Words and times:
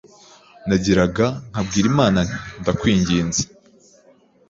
nagiraga 0.67 1.25
nkabwira 1.51 1.85
Imana 1.93 2.19
nti 2.27 2.37
ndakwinginze 2.61 3.41